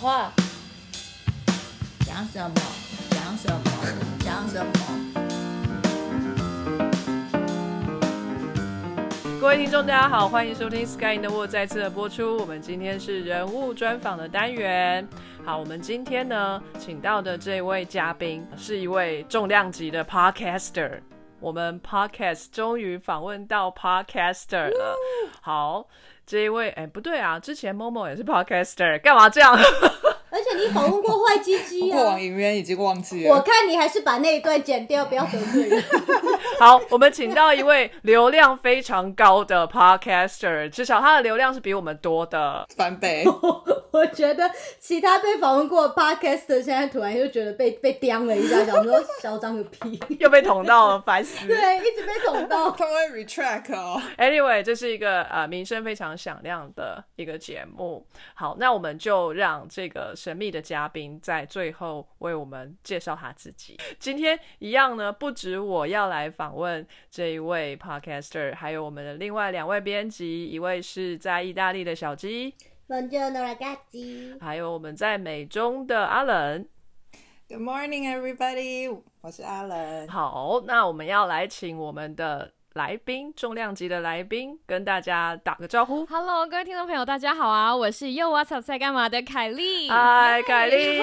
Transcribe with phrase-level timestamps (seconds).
[0.00, 0.32] 话，
[2.06, 2.54] 讲什么？
[3.10, 3.60] 讲什么？
[4.20, 4.72] 讲什么？
[9.38, 12.38] 各位听众，大家好，欢迎收听《Sky in the World》再次的播出。
[12.38, 15.06] 我们今天是人物专访的单元。
[15.44, 21.00] 好，我们今天呢，请到的这位嘉宾是一位重量级的 Podcaster。
[21.40, 24.96] 我们 Podcast 终于访问到 Podcaster 了。
[25.42, 25.86] 好，
[26.30, 29.52] 这一位，哎，不对啊，之前 Momo 也是 Podcaster，干嘛这样？
[30.30, 32.22] 而且你访问过坏鸡鸡啊 过往？
[32.22, 33.34] 影片已经忘记了。
[33.34, 35.82] 我看你还是把那一段剪掉，不要得罪人。
[36.60, 42.66] 好，我们请到一位流量非常高的 Podcaster，至少他的流量是比我们多的。
[42.76, 43.24] 翻倍，
[43.92, 44.44] 我觉得
[44.78, 49.98] 其他被访问过的 podcaster 现在突然又觉得被被刁了一下， 想说嚣张个屁。
[50.18, 51.44] 又被捅到了，烦死。
[51.48, 52.70] 对，一直被捅到。
[52.72, 53.98] 他会 retract 哦。
[54.18, 58.06] Anyway，这是一个呃名声非常响亮的一个节目。
[58.34, 63.78] 好，那我们就让这个神秘的嘉宾在最后为我们介绍他自己。
[63.98, 72.54] 今天一样呢，不止我要来访问这一位 Podcaster，还有我们的另外两位编辑，一位是在意大利的小鸡
[72.88, 76.66] ，Buongiorno ragazzi，还有我们在美中的阿冷。
[77.48, 79.00] Good morning, everybody！
[79.22, 80.06] 我是阿伦。
[80.06, 86.06] 好，那我们要来请我们的来宾，重量级的来宾，跟大家打个招呼。
[86.06, 87.74] Hello，各位听众朋友，大家好啊！
[87.74, 91.00] 我是 Yo What's Up 在干嘛的凯莉，嗨，凯莉。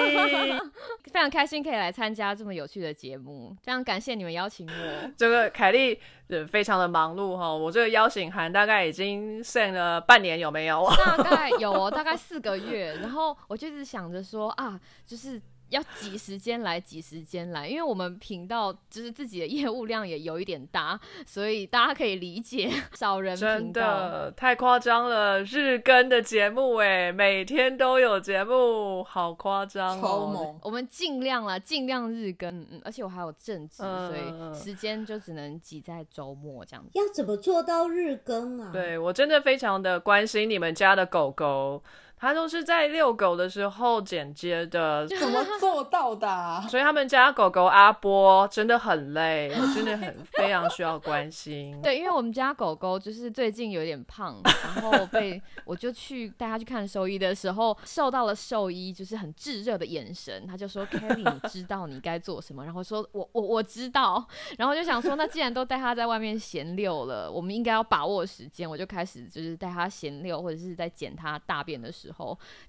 [1.12, 5.10] 非常开心可以来参加这么有趣的节目，非常感谢你们邀请我。
[5.18, 10.88] 这个凯莉呃非常的忙碌哈，我这个邀请函大概已经 send 了半年，有没有？
[11.18, 15.38] 大概有哦，大概四个月，然后我就一直想着说啊，就是。
[15.70, 23.72] 要挤时间来，挤时间来，因为我们频道就是自己的业务量也有一点大，所以大家可以理解少人真。
[23.72, 30.00] 的太夸张了，日更的节目哎，每天都有节目，好夸张哦。
[30.00, 30.58] 超猛！
[30.62, 36.90] 我们尽量啦，尽量日更，嗯嗯，而且我还有正职，嗯所以时间就只能挤在周末这样子。
[36.94, 41.82] 要怎么做到日更啊？，对我真的非常的关心你们家的狗狗，
[42.18, 51.78] 它都是在遛狗的时候剪接的，怎么 做到的啊、所以他们家狗狗阿波真的很累，真的很非常需要关心。
[51.82, 64.26] 对，因为我们家狗狗就是最近有点胖，然后被我就去带它去看兽医的时候，受到了兽医就是很炙热的眼神，他就说： “Kelly，你知道你该做什么？”然后说：“我我我知道。”
[64.58, 68.68] 然后就想说，那既然都带它在外面闲溜了，我们应该要把握时间。
[68.68, 72.07] 我就开始就是带它闲溜，或者是在捡它大便的时候，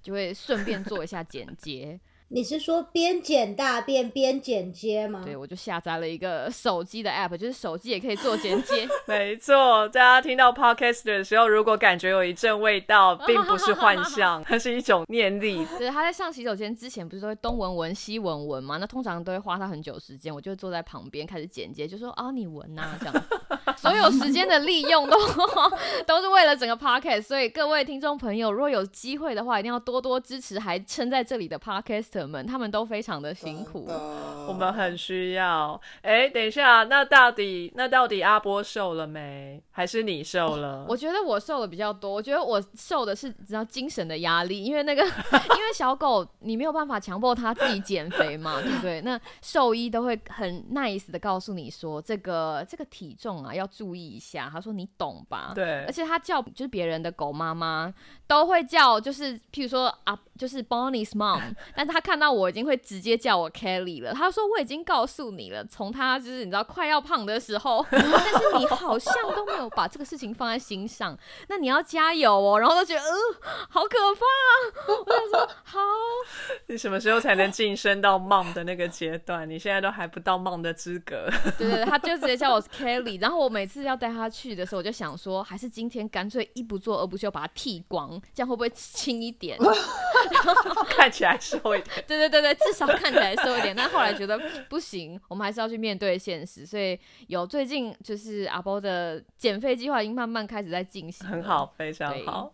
[0.02, 1.98] 就会顺便做一下剪接。
[2.32, 5.20] 你是说边剪大便边剪接吗？
[5.24, 8.86] 对，我就下载了一个手机的 app，就是手机也可以做剪接。
[9.04, 15.66] 没错，大家听到 podcast 的时候，如果感觉有一阵味道， 并不是幻象，它是一种念力。
[15.76, 18.76] 对，他在上洗手间之前不是都会东闻闻西闻闻嘛？
[18.76, 23.40] 那通常都会花他很久时间，我就坐在旁边开始剪接，就说啊你闻呐、这样子，
[23.80, 25.16] 所有时间的利用都
[26.06, 27.22] 都是为了整个 podcast。
[27.22, 33.86] 所以各位听众朋友，如果有机会的话，一定要多多支持还撑在这里的 podcaster 们，他们都非常的辛苦。
[33.88, 35.80] 我我们很需要。
[36.02, 39.62] 哎，等一下，那到底那到底阿波瘦了没？
[39.70, 40.84] 还是你瘦了？
[40.86, 45.02] 我觉得我瘦的比较多，我觉得我瘦的是你知道精神的压力，因为那个
[45.56, 49.00] 因为小狗你没有办法强迫它自己减肥嘛，对不对？
[49.00, 55.52] 那兽医都会很 nice 的告诉你说，这个这个体重啊要注意一下，他说你懂吧？
[55.54, 57.92] 对而且他叫就是别人的狗妈妈
[58.26, 61.40] 都会叫，就是譬如说啊，就是 Bonnie's mom，
[61.74, 64.12] 但是他看到我已经会直接叫我 Kelly 了。
[64.12, 71.16] 他说我已经告诉你了，从他就是你知道快要胖的时候， 但是你好像都没有把这个事情放在心上，
[71.48, 72.58] 那你要加油哦。
[72.58, 73.08] 然后都觉得呃
[73.68, 75.78] 好可怕、啊，我想说好，
[76.66, 79.48] 你什么时候才能晋升到 mom 的那个阶段？
[79.48, 81.28] 你现在都还不到 mom 的资格。
[81.58, 83.20] 对对对，他就直接叫我 Kelly。
[83.20, 89.58] 然后我每次要带他去的时候，我就想说，还是今天干脆一不做二不休，把它剃光，这样会不会轻一点？
[90.88, 92.04] 看起来瘦一点。
[92.06, 93.74] 对 对对对，至少看起来瘦一点。
[93.74, 96.98] 但后来觉得不行，我们还是要去面对现实，所以
[97.28, 102.52] 有最近就是阿波的减肥计划已经慢慢开始在进行，很好，，非常好。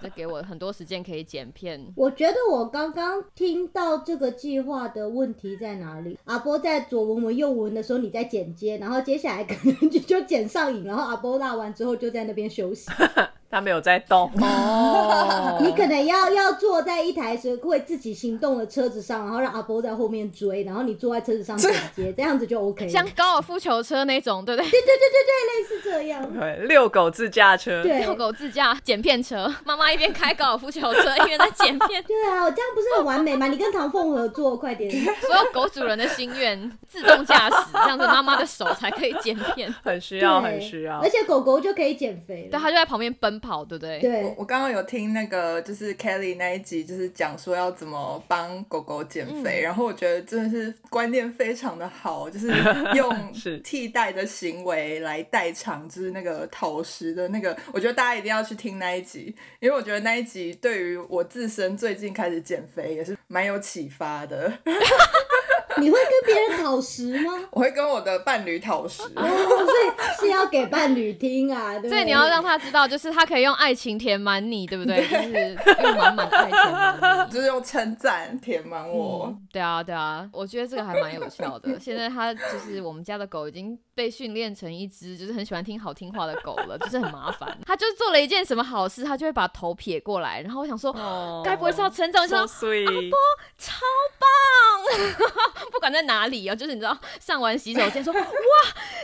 [0.00, 1.92] 这给我很多时间可以剪片。
[1.96, 6.18] 我觉得我刚刚听到这个计划的问题在哪里？
[6.24, 12.90] 阿波在左文文右文的时候，你在剪接，然后接下来可能就就剪上瘾，然后阿波拉完之后就在那边休息。
[13.50, 14.30] 他没有在动。
[14.40, 22.90] 哦 你可能要要坐在一台是会自己行动的车子上，然后让阿波在后面追，然后你坐在车子上 剪接，这样子就 OK 了。
[22.90, 24.70] 像高尔夫球车那种，对不对？
[24.70, 26.38] 对对对对对，类似这样。
[26.38, 27.82] 对，遛狗自驾车。
[27.82, 33.46] 对遛狗自驾剪片车，妈妈一边开高尔夫球车一边在剪片，对啊，我这样不是很完美吗？
[33.48, 34.90] 你跟唐凤合作，快点。
[35.20, 39.72] 所有狗主人的心愿，自动驾驶，这样子妈妈的手才可以剪片。
[39.82, 41.08] 很需要，很需要而。
[41.08, 44.00] 且狗狗就可以减肥对，它就在旁边奔跑，对不对？
[44.00, 52.48] 对我我刚刚有听那个就是 Kelly 那一集，就是讲说要怎么帮狗狗减肥，然后我觉得真的是观念非常的好，就是
[52.94, 64.52] 用是替代的行为来代偿，就是那个讨食的那个，我觉得大家一定要去听那一集，因为我觉得那一集对于我自身最近开始减肥也是蛮有启发的。
[65.80, 67.32] 你会跟别人讨食吗？
[67.52, 71.90] 我会跟我的伴侣讨食，哦，所以是要给伴侣听啊， 对不对？
[71.90, 75.02] 所以你要让他知道，就是他可以用爱情填满你，对不对？
[75.08, 77.32] 就是用满满的爱填满你。
[77.32, 79.26] 就是用称赞填满我。
[79.28, 81.78] 嗯对啊，对啊，我觉得这个还蛮有效的。
[81.80, 87.58] 现在他就是我们家的狗已经被训练成一只就是很喜欢听好听话的狗了，就是很麻烦。
[87.66, 92.22] 它就做了一件什么好事，它就会把头撇过来，然后我想说，哦该不会是要称赞？
[92.22, 93.10] 我就 so 说 sweet？
[93.58, 93.74] 超
[94.20, 98.20] 棒， 不管在哪里啊，就是你知道上完洗手间说哇，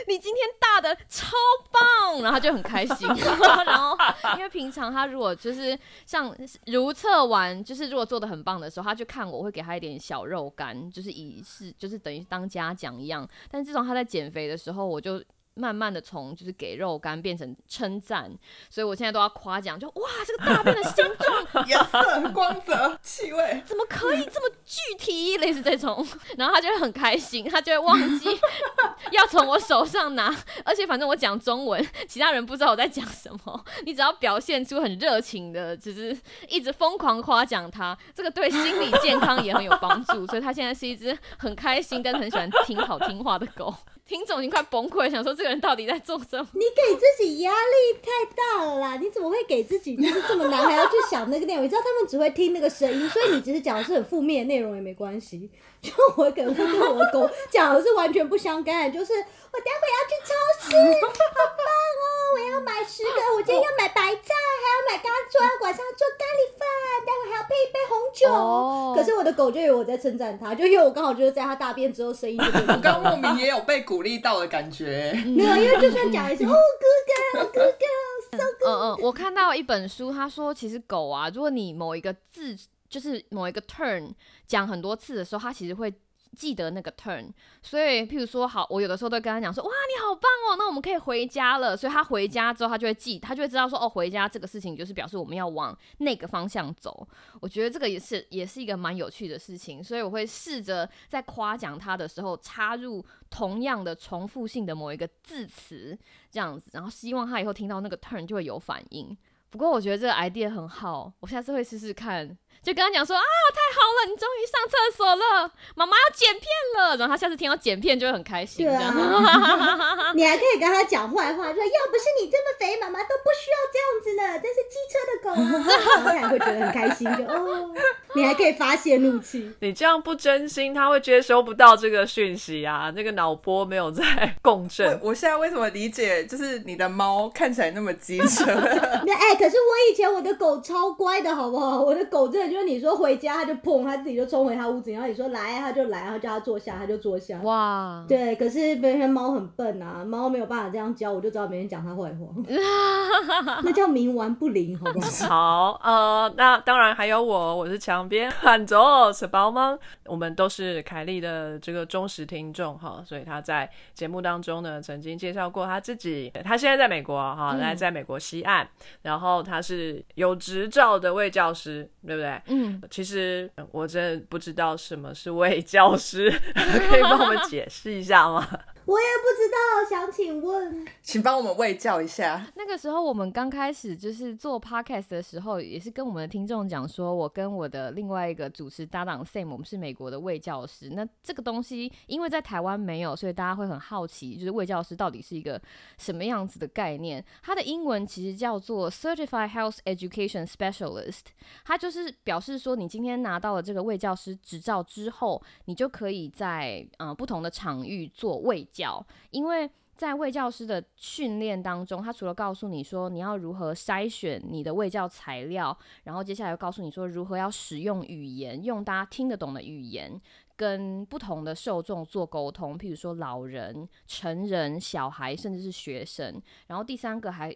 [0.07, 1.35] 你今天大的超
[1.73, 3.05] 棒，然后他就很开心。
[3.65, 3.97] 然后
[4.37, 6.33] 因为平常他如果就是像
[6.67, 13.27] 如厕完，就是如果做的很棒的时候，他就看我会给他一点小肉干，就是以是就是等于当嘉奖一样。
[13.51, 15.23] 但自从他在减肥的时候，我就。
[15.57, 18.29] 慢慢的从就是给肉干变成称赞，
[18.69, 25.37] 所以我现在都要夸奖，就哇这个大便的形状 颜色、光泽、气味，怎么可以这么具体？
[25.37, 26.05] 类似这种，
[26.37, 28.27] 然后他就会很开心，他就会忘记
[29.11, 30.29] 要从我手上拿，
[30.65, 33.65] 而且反正我讲中文，其他人不知道我在讲什么。
[33.85, 36.13] 你只要表现出很热情的，就是
[36.49, 40.27] 一直疯狂夸奖他，这个对心理健康也很有帮助。
[40.27, 43.73] 所以他现在是一只很开心，但是很喜欢听好听话的狗。
[44.07, 46.47] 听众已经快崩溃，想说这个人到底在做什么？
[46.53, 48.97] 你给自己压力太大了啦！
[48.97, 51.63] 你怎么会给自己就是这么难，还要去想那个内容？
[51.63, 55.49] 你知道他们只会听那个声音，所以你只是讲的是很负面的内容也没关系。
[55.85, 60.33] 就我可能会跟我的狗讲的是完全不相干，就是我待会要去超
[60.65, 61.65] 市，好棒
[62.01, 62.07] 哦！
[62.33, 66.67] 我要买十个，我今天要买白菜，还要买刚刚做晚上做咖喱饭，
[67.05, 68.27] 待会还要配一杯红酒。
[68.33, 75.11] 哦可是我的狗就以为我在称赞它，就因为我刚好就是在它大便之后声音就变我刚莫名也有被鼓励到的感觉。
[75.25, 82.55] 没有，因为就算讲一声 哦，good girl，good girl，so 嗯嗯，我看到一本书，他说其实狗啊，如果你某一个字
[82.95, 84.13] 就是某一个 turn
[84.47, 85.93] 讲很多次的时候，他其实会
[86.33, 87.29] 记得那个 turn。
[87.61, 91.75] 所以，譬如说，好，我有的时候都跟他讲说，哇，你好棒哦，那我们可以回家了。
[91.75, 97.05] 所以他回家之后，他就会记，他就会知道说，哦，回家这个事情就是表示我们要往那个方向走。
[97.41, 105.97] 我觉得这个也是也是一个蛮有趣的事情，所以我会试着在夸奖他的时候插入同样的重复性的某一个字词，
[106.31, 109.17] 这样子，然后希望他以后听到那个 turn 就会有反应。
[109.51, 116.43] 不过我觉得这个 idea 很好，我下次会试试看，就跟他讲说啊，太好了，你终于上厕所了，妈妈要剪片
[116.77, 118.73] 了，然后他下次听到剪片就会很开心，对。
[118.75, 127.71] 啊，你还可以跟他讲坏话，说要不是你这么肥，妈妈都不需要这样子呢，这是机车的狗啊， 然后他还会觉得很开心，就哦，
[128.15, 129.53] 你还可以发泄怒气。
[129.59, 134.03] 你这样不真心，他会接收不到这个讯息啊，那个脑波没有在
[134.41, 134.99] 共振。
[135.03, 138.45] 我现在为什么理解，就是你的猫看起来那么机车？
[139.05, 141.79] 那哎、可是我以前我的狗超乖的，好不好？
[141.79, 147.39] 我的狗真的就是你说回家，他就砰，他自己就冲回他屋子，然后你说来，他就来，然后叫他坐下，他就坐下。
[147.41, 152.27] 哇，对，可是别人猫很笨啊，猫没有办法这样教，我就知道别人讲它坏话，
[153.63, 155.27] 那叫冥顽不灵，好不好？
[155.27, 159.77] 好，呃，那当然还有我，我是墙边喊走是包吗？
[160.05, 168.67] 我们都是凯莉的这个忠实听众哈，所以他在节目当中呢，曾经介绍过他自己，他现在在美国哈，在在美国西岸，
[169.01, 172.34] 然后他是有执照的位教师，对不对？
[172.47, 176.29] 嗯，其实我真的不知道什么是位教师，
[176.89, 178.47] 可以帮我们解释一下吗？
[178.87, 182.45] 我也不知道，想请问，请帮我们喂教一下。
[182.55, 190.91] 那个时候我们刚开始就是做 podcast 的时候，也是跟我们的听众讲说，我跟我的另外一个主持搭档 Sam，我们是美国的卫教师。
[190.91, 195.59] 那这个东西因为在台湾没有，所以大家会很好奇，就是卫教师到底是一个
[195.97, 197.25] 什么样子的概念？
[197.41, 201.23] 它的英文其实叫做 Certified Health Education Specialist，
[201.63, 220.19] 它就是表示说，你今天拿到了这个卫教师执照之后，你就可以在呃不同的场域做卫教，因为在卫教师的训练当中，他除了告诉你说你要如何筛选你的卫教材料，然后接下来又告诉你说如何要使用语言，用大家听得懂的语言，
[220.57, 226.41] 跟不同的受众做沟通，譬如说老人、成人、小孩，甚至是学生。
[226.67, 227.55] 然后第三个还。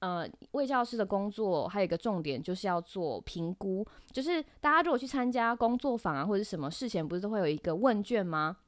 [0.00, 3.84] 呃，卫教师的工作还有一个重点，就是要做评估。
[4.12, 8.58] 就是大家如果去参加工作坊啊，或者什么事前，不是都会有一个问卷吗？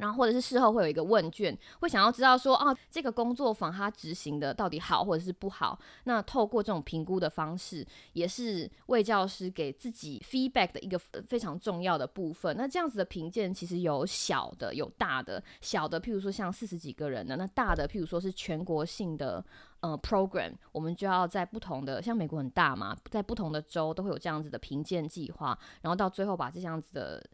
[0.00, 5.78] 然后或者是事后会有一个问卷，会想要知道说，哦，这个工作坊它执行的到底好或者是不好。
[6.04, 12.56] 那透过这种评估的方式，也是为教师给自己 feedback 的一个非常重要的部分。
[12.56, 15.42] 那这样子的评鉴其实有小的，有大的。
[15.60, 19.44] 小的，譬如说像四十几个人的，那大的，譬如说是全国性的
[19.80, 27.24] 呃 program，我们就要在不同的，像美国很大嘛，在不同的州都会有这样子的评鉴计划，然后到最后把这样子的。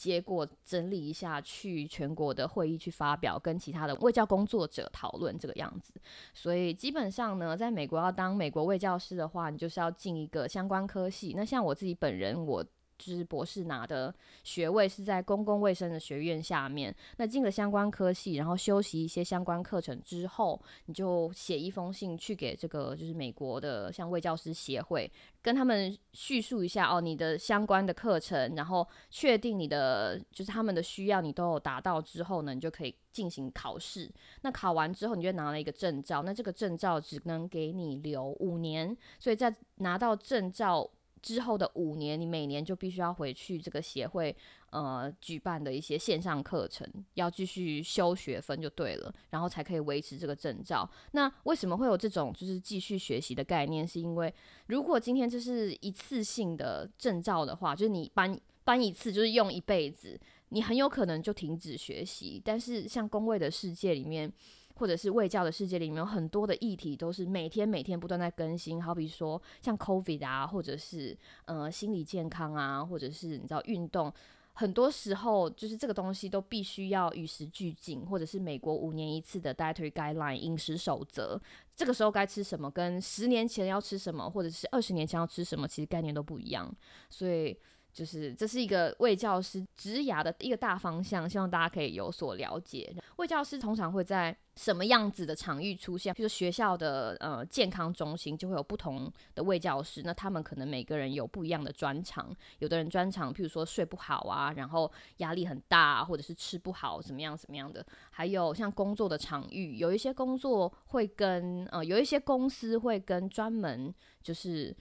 [0.00, 5.92] 结果整理一下，去全国的会议去发表，跟其他的卫教工作者讨论这个样子。
[6.32, 11.34] 所以基本上呢，在美国要当美国卫教师的话，你就是要进一个相关科系。
[11.36, 12.64] 那像我自己本人，我。
[13.00, 14.14] 就是博士拿的
[14.44, 34.10] 学位是在公共卫生的学院下面，那进了相关科系，然后修习一些相关课程之后，你就写一封信去给这个就是美国的像卫教师协会，跟他们叙述一下哦你的相关的课程，然后确定你的就是他们的需要你都有达到之后呢，你就可以进行考试。
[34.42, 40.90] 那考完之后，你就拿了一个证照，那这个证照只能给你留五年，所以在拿到证照。
[41.22, 44.34] 之后的五年，你每年就必须要回去这个协会
[44.70, 50.88] 呃举办的一些线上课程，要继续修学分就对了，然后才可以维持这个证照。
[51.12, 53.86] 那为什么会有这种就是继续学习的概念？
[53.86, 54.32] 是因为
[54.66, 62.40] 如果今天这是一次性的证照的话，就是你颁颁一次就是用一辈子，你很有可能就停止学习。
[62.44, 64.32] 但是像工位的世界里面。
[64.80, 74.10] 或者是卫教的世界里面有很多的议题都是每天每天不断在更新，好比说像 COVID 啊，或者是呃心理健康啊，或者是你知道运动，
[74.54, 81.38] 很多时候就是这个东西都必须要与时俱进，或者是美国五年一次的 dietary guideline 饮食守则，
[81.76, 86.74] 这个时候该吃什么，跟十年前要吃什么，或者是二十年前要吃什么，其实概念都不一样，
[87.10, 87.54] 所以。
[87.92, 92.94] 就是这是一个卫教师职涯的一个大方向，希望大家可以有所了解。
[93.16, 96.12] 卫教师通常会在什么样子的场域出现？
[96.12, 102.30] 比如学校的呃健康中心就会有不同的卫教师，那他们可能每个人有不一样的专长。
[102.58, 107.82] 有的人专长，譬如说睡不好啊，然后压力很大，或者是吃不好，怎么样怎么样的。
[108.10, 114.76] 还有像工作的场域，有一些工作会跟呃有一些公司会跟专门就是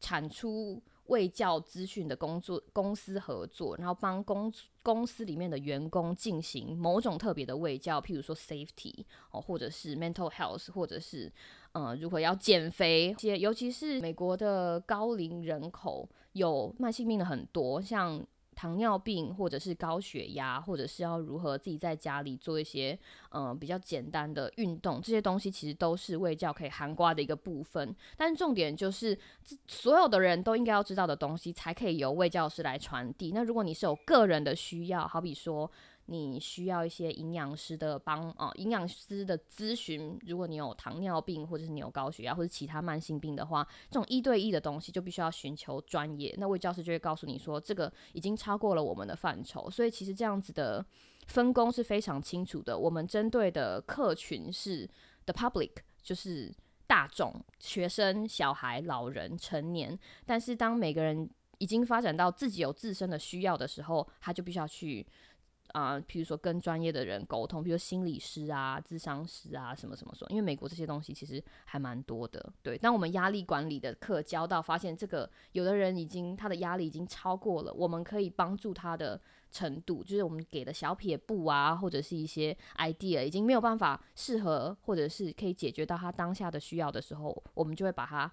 [0.00, 0.82] 产出。
[1.10, 4.52] 卫教资讯的工作公司合作，然后帮公
[4.82, 11.30] 公司里面的员工进行某种特别的卫教，譬如说 safety 哦，或者是 mental health，或者是
[11.72, 18.24] 嗯，如果要减肥，尤其是美国的高龄人口有慢性病的很多，像。
[18.60, 22.98] 糖尿病，或者是高血压，或者是要如何自己在家里做一些
[23.30, 27.96] 嗯比较简单的运动，这些东西其实都是卫教可以涵盖的一个部分。
[28.18, 29.18] 但重点就是，
[29.66, 33.32] 所有的人都应该要知道的东西，才可以由卫教师来传递。
[33.32, 35.70] 那如果你是有个人的需要，好比说。
[36.10, 40.18] 你需要一些营养师的帮啊，营养师的咨询。
[40.26, 46.34] 如果你有糖尿病，或者是你有高血压，或者其他慢性病的话，这种一对一的东西就必须要寻求专业。
[46.36, 49.70] 那位教师就会告诉你说，这个已经超过了我们的范畴。
[49.70, 50.84] 所以其实这样子的
[51.28, 52.76] 分工是非常清楚的。
[52.76, 54.90] 我们针对的客群是
[55.26, 55.70] the public，
[56.02, 56.52] 就是
[56.88, 59.96] 大众、学生、小孩、老人、成年。
[60.26, 65.06] 但是当每个人已经发展到自己有自身的需要的时候，他就必须要去。
[65.72, 72.52] 啊，譬如说跟专业的人沟通，比如心理师啊、智商师啊，什么什么说，因为美国这些东西其实还蛮多的。
[72.62, 88.30] 对，当我们压力管理的课教到，发现这个有的人已经他的压力已经超过了，我们可以帮助他的程度，就是我们给的小撇步啊，或者是一些 idea 已经没有办法适合，或者是可以解决到他当下的需要的时候，我们就会把它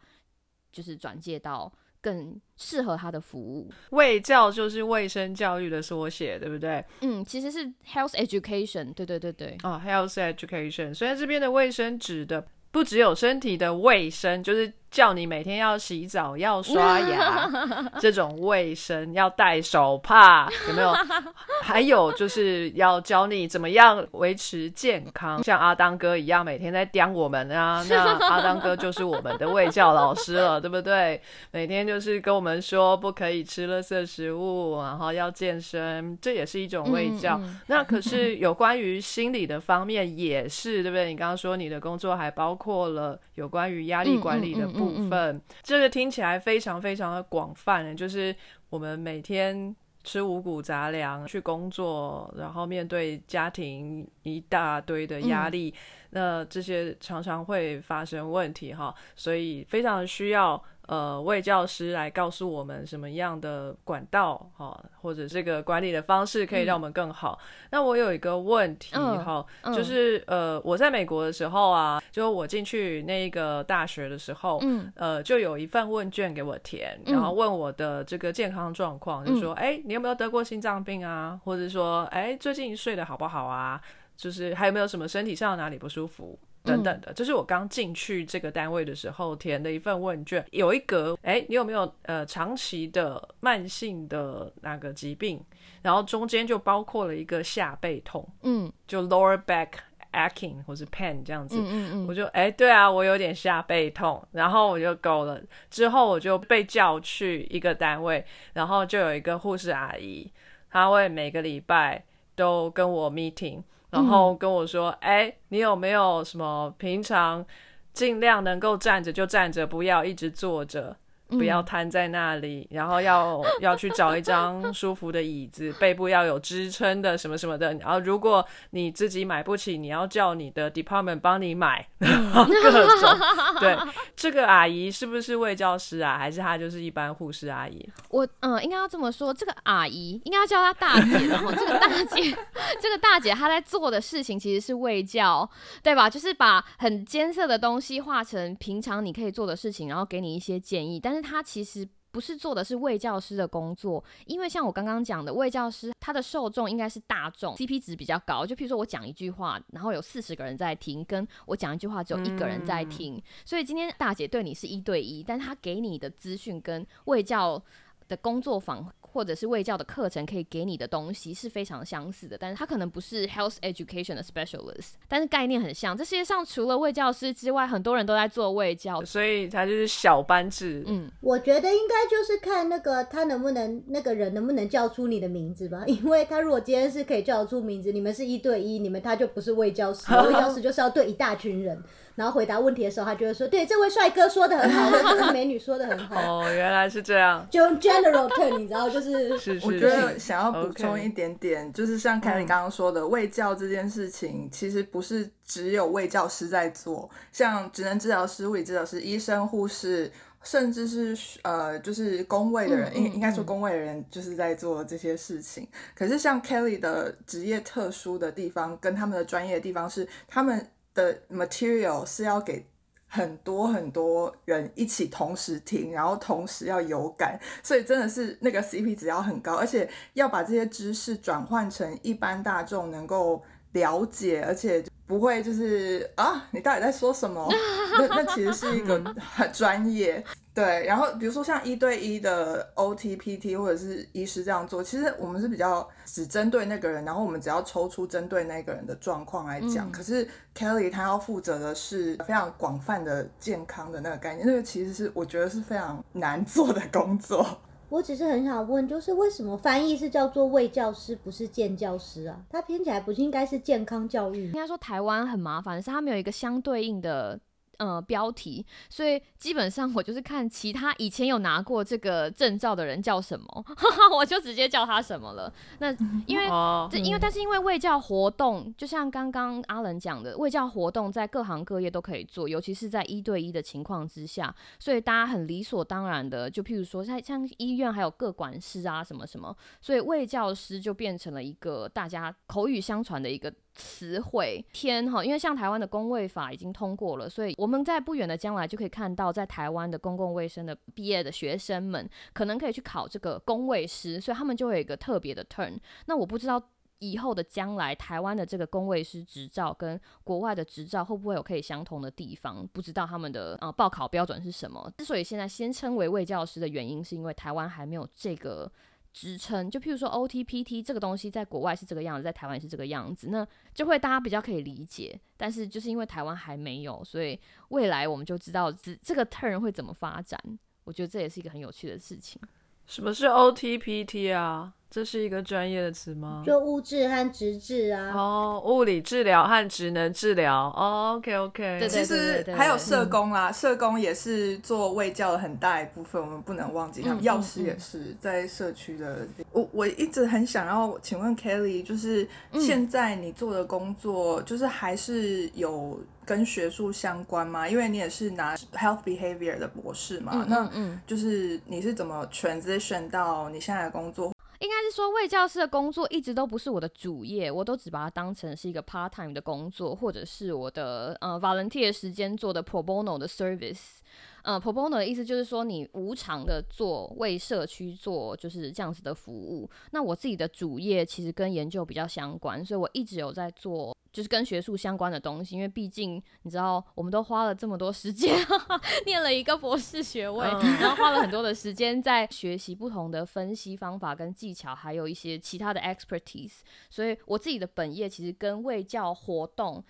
[0.71, 1.71] 就是转介到。
[2.07, 6.81] 更适合他的服务，卫教就是卫生教育的缩写，对不对？
[7.01, 9.57] 嗯，其实是 health education，对对对对。
[9.63, 17.49] 哦，health education，所以这边的卫生指的不只有身体的卫生，就是叫你每天要洗澡、要刷牙，
[17.99, 20.93] 这种卫生要戴手帕，有没有？
[21.61, 27.85] 还有就是要教你怎么样维持健康，像阿当哥一样每天在刁我们啊。
[27.89, 31.21] 那阿当哥就是我们的卫教老师了， 对不对？
[31.51, 37.39] 每天就是跟我们说不可以吃垃圾食物，然后要健身，这也是一种卫教。
[37.67, 41.07] 那可是有关于心理的方面也是，对不对？
[41.09, 44.76] 你刚刚说你的工作还包括了有关于压力管理的。
[44.77, 48.35] 部分，这个听起来非常非常的广泛，就是
[48.69, 55.73] 我们每天吃五谷杂粮去工作，然后面对家庭一大堆的压力，
[56.11, 60.61] 那这些常常会发生问题哈，所以非常需要。
[60.87, 67.37] 呃，卫教师来告诉我们什么样的管道哈，或者这个管理的方式可以让我们更好。
[67.71, 74.61] 那我有一个问题哈，就是呃，我在美国的时候啊，就我进去那个大学的时候，
[74.95, 81.37] 呃，就有一份问卷给我填，然后问我的这个健康状况，就说，哎，你有没有得过心脏病啊？
[81.43, 83.81] 或者说，哎，最近睡得好不好啊？
[84.17, 86.37] 就是还有没有什么身体上哪里不舒服？
[86.63, 95.41] 等等的，这是我刚进去这个单位的时候填的一份问卷，有一格，哎，你有没有呃长期的慢性的那个疾病？
[95.81, 99.69] 然后中间就包括了一个下背痛，嗯，就 lower back
[100.11, 110.29] aching 或是 pain 这样子，嗯嗯嗯，我就哎，对啊，我有点下背痛，然后我就勾了，之后我就被叫去一个单位，然后就有一个护士阿姨，
[110.69, 112.03] 她会每个礼拜
[112.35, 113.63] 都跟我 meeting。
[113.91, 117.45] 然后跟我说：“哎，你有没有什么平常
[117.93, 120.97] 尽量能够站着就站着，不要一直坐着。”
[121.29, 127.73] 不要瘫在那里，然后要要去找一张 舒服的椅子，背部要有支撑的什么什么的。
[127.75, 132.87] 然后如果你自己买不起，你要叫你的 department 帮你买，各种。
[133.59, 133.77] 对，
[134.15, 136.17] 这个阿姨是不是卫教师啊？
[136.17, 137.87] 还是她就是一般护士阿姨？
[138.09, 141.51] 我嗯，应该要这么说，这个阿姨应该要叫她大姐然后。
[141.51, 142.37] 这个大姐，
[142.79, 145.49] 这个大姐她在做的事情其实是卫教，
[145.83, 146.09] 对吧？
[146.09, 151.16] 就是把很艰涩的东西化成平常你可以做的事情，然后给你一些建议，但是。
[151.21, 158.45] 他其实不是做的是卫教师的工作，因为像我刚刚讲的，卫教师他的受众应该是大众，CP 值比较高。
[158.45, 167.61] 就譬如说我讲一句话，然后有四十个人在听，跟我讲一句话只有一个人在听，所以今天大姐对你是一对一，但她给你的资讯跟卫教
[168.07, 168.91] 的工作坊。
[169.17, 175.97] 或者是卫教的课程可以给你的东西是非常相似的，但是它可能不是 health education 的 specialist，但是概念很像。
[175.97, 180.83] 这世界上除了卫教师之外，很多人都在做卫教，所以它就是小班制。
[180.85, 191.83] 嗯，我觉得应该就是看那个他能不能那个人能不能叫出你的名字吧， 因为他如果今天是可以叫得出名字，你们是一对一，你们他就不是卫教师， 卫教师就是要对一大群人。
[192.17, 197.47] 然后回答问题的时候，他就会说：“对，这位帅哥说的很好， 这位美女说的很好。”哦，原来是这样。
[197.51, 215.67] 就 general term，你知道，就是是是我觉得想要补充一点点，就是像凯琳刚刚说的，卫教这件事情其实不是只有卫教师在做，像职能治疗师、物理治疗师、医生、护士，甚至是呃，就是工位的人，应应该说工位的人就是在做这些事情。
[215.93, 220.67] 可是像 Kelly 的职业特殊的地方，跟他们的专业的地方是他们。
[220.97, 222.65] 的 material 是要给
[223.07, 237.47] 很多很多人一起同时听，然后同时要有感，所以真的是那个 CP 值要很高，而且要把这些知识转换成一般大众能够了解，而且不会就是啊，你到底在说什么？
[237.99, 239.01] 那那其实是一个
[239.35, 240.23] 很专业。
[240.53, 249.91] 对，然后比如说像一对一的 OTPT 或者是医师这样做，其实我们是比较只针对那个人，然后我们只要抽出针对那个人的状况来讲。
[249.91, 257.45] 可是 Kelly 他要负责的是非常广泛的健康的那个概念，那个其实是我觉得是非常难做的工作。
[257.89, 262.41] 我只是很想问，就是为什么翻译是叫做卫教师，不是健教师啊？
[262.49, 264.47] 它拼起来不是应该是健康教育？
[264.47, 267.39] 应该说台湾很麻烦，是他没有一个相对应的。
[267.77, 273.65] 呃，标题，所以基本上我就是看其他以前有拿过这个证照的人叫什么，
[274.17, 275.53] 我就直接叫他什么了。
[275.77, 275.91] 那
[276.25, 276.47] 因为
[276.89, 293.53] 这因为但是因为卫教活动，就像刚刚阿伦讲的，卫教活动在各行各业都可以做，尤其是在一对一的情况之下，所以大家很理所当然的，就譬如说像像医院还有各管事啊什么什么，所以卫教师就变成了一个大家口语相传的一个。
[293.77, 305.77] 词汇天哈，因为像台湾的公卫法已经通过了，所以我们在不远的将来就可以看到，在台湾的公共卫生的毕业的学生们，可能可以去考这个公卫师，所以他们就会有一个特别的 turn。
[306.07, 306.61] 那我不知道
[306.99, 312.67] 以后的将来，台湾的这个工位师执照跟国外的执照会不会有可以相同的地方？
[312.73, 314.91] 不知道他们的呃报考标准是什么。
[314.97, 318.71] 之所以现在先称为卫教师的原因，是因为台湾还没有这个
[319.17, 319.67] 职称。
[319.71, 325.19] 就譬如说 OTPT 这个东西，在国外是这个样子，在台湾也是这个样子，那就会大家比较可以理解。
[325.35, 330.39] 但是就是因为台湾还没有，所以未来我们就知道这这个 turn 会怎么发展。
[330.83, 332.39] 我觉得这也是一个很有趣的事情。
[332.85, 334.75] 什么是 OTPT 啊？
[334.89, 336.41] 这是一个专业的词吗？
[336.45, 338.11] 就物质和质质啊。
[338.15, 340.73] 哦，物理治疗和职能治疗。
[340.75, 341.79] 哦，OK OK。
[341.79, 347.17] 对其实还有社工啦，社工也是做卫教的很大一部分，我们不能忘记他们。
[347.21, 349.27] 嗯药师也是在社区的。
[349.51, 357.67] 我我一直很想要请问 Kelly，就是现在你做的工作，就是还是有跟学术相关吗？
[357.67, 364.31] 因为你也是拿 health behavior 的博士嘛，那嗯嗯，就是你是怎么 transition 到你现在的工作？
[364.59, 373.97] 应该是说卫教师的工作一直都不是我的主业，我都只把它当成是一个 part time 的工作，或者是我的呃 volunteer 时间做的 pro bono 的 service。
[374.43, 379.69] 呃，pro bono 的意思就是说你无偿的做为社区做就是这样子的服务。
[379.91, 388.35] 那我自己的主业其实跟研究比较相关，所以我一直有在做就是跟学术相关的东西，因为毕竟你知道我们都花了这么多时间
[389.05, 396.59] 念了一个博士学位，嗯 然后花了很多的时间在学习不同的分析方法跟技巧，还有一些其他的 expertise。
[396.89, 399.83] 所以我自己的本业其实跟卫教活动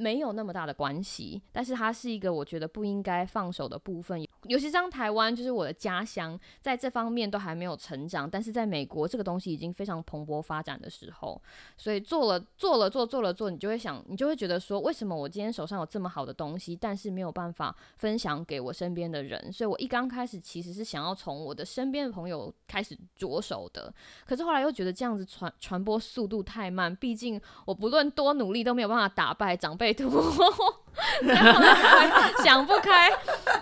[0.00, 4.26] 没有那么大的关系，但是它是一个我觉得不应该放手的部分。
[4.44, 11.40] 尤其像台湾，就是我的家乡，在这方面都还没有成长，但是在美国这个东西已经非常蓬勃发展的时候，
[11.76, 19.52] 所以做了做了做做了做，你就会想，你就会觉得说，为什么我今天手上有这么好的东西，但是没有办法分享给我身边的人？
[19.52, 23.92] 所以我一刚开始其实是想要从我的身边的朋友开始着手的，
[24.26, 30.74] 可是后来又觉得这样子传传播速度太慢，毕竟我不论多努力都没有办法打败长辈以后
[31.22, 33.10] 来才会想不开，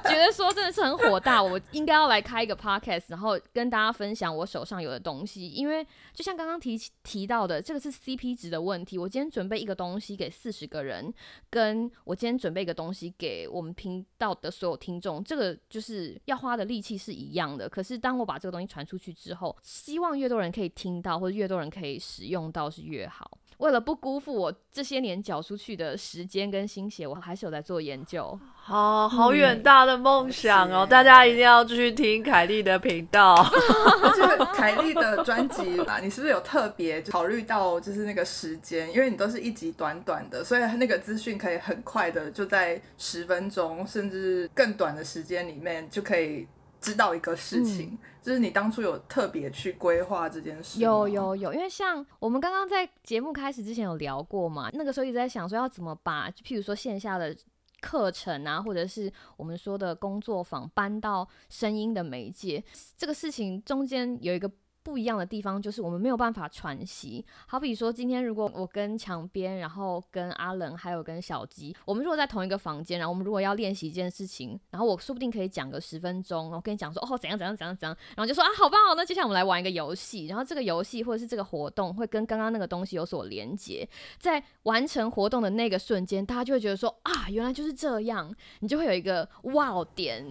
[0.05, 5.49] 觉得说真的是很火大，我应该要来开一个 podcast，然后跟大家分享我手上有的东西。
[5.49, 8.99] 因为就像刚刚提提到的，这个是 CP 值的问题。
[8.99, 11.13] 我今天准备一个东西给四十个人，
[11.51, 17.69] 跟我今天准备一个东西给我们频道的所有听众，这个就是要花的力气是一样的。
[17.69, 23.31] 可是当我把这个东西传出去之后，希望越多人可以听到，或者越多人可以使用到是越好。
[23.59, 28.39] 为了不辜负我这些年缴出去的时间跟心血，我还是有在做研究。
[28.55, 30.87] 好好远大的梦想哦！
[30.89, 33.35] 大家一定要继续听凯莉的频道。
[33.35, 38.93] 而 且凯莉的专辑吧，你是不是有特别考虑到就是那个时间？
[38.93, 46.47] 因为你都是一集短短的，所以那个资讯可以很快的就在十分钟甚至更短的时间里面就可以
[46.81, 47.99] 知道一个事情。
[48.29, 50.81] 就是你当初有特别去规划这件事？
[50.81, 57.35] 有有有，因为像我们刚刚在节目开始之前有聊过嘛，那个时候一直在想说要怎么把，就譬如说线下的
[57.81, 62.63] 课程啊，或者是我们说的工作坊搬到声音的媒介，
[62.99, 64.51] 这个事情中间有一个。
[64.89, 83.87] 不一样的地方就是我们没有办法喘息，好比说今天如果我跟墙边，然后跟阿冷还有跟小吉，我们如果在同一个房间，然后我们如果要练习一件事情，然后我说不定可以讲个十分钟，然后跟你讲说哦怎样怎样怎样怎样，然后就说啊好棒哦，那接下来我们来玩一个游戏，然后这个游戏或者是这个活动会跟刚刚那个东西有所连接，
[84.19, 90.27] 在完成活动的那个瞬间，大家就会觉得说啊原来就是这样，你就会有一个哇点。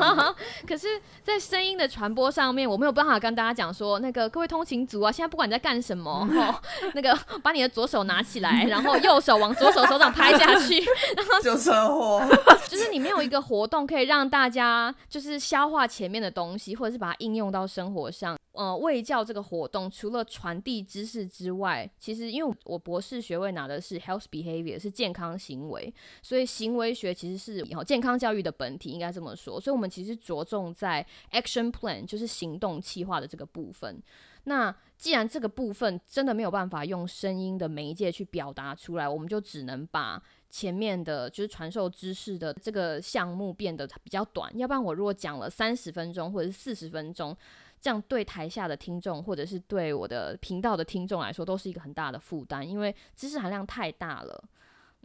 [0.66, 0.88] 可是，
[1.22, 6.54] 在声音的传播上面，我没有办法跟大家讲说，那个各位通勤族啊，现在不管你在干什么，哦，
[6.94, 10.78] 那个把你的左手拿起来，然后右手往左手手掌拍下去，
[11.16, 12.22] 然后就车祸，
[12.68, 18.36] 就是你没有一个活动可以让大家就是消化前面的东西，或者是把它应用到生活上。
[18.52, 29.60] 呃，卫教这个活动除了传递知识之外，其实因为我博士学位拿的是 health behavior，是健康行为，所以行为学其实是以后健康教育的本体，应该这么说。
[29.60, 34.02] 所以我们其实着重在 action plan，就是行动计划的这个部分。
[34.44, 44.50] 那既然这个部分真的没有办法用声音的媒介去表达出来，我们就只能把前面的就是传授知识的这个项目变得比较短。
[44.58, 47.36] 要不然我如果讲了三十分钟或者是四十分钟，
[47.80, 54.44] 这样对台下的听众或者是对我的频道的听众来说都是一个很大的负担，因为知识含量太大了。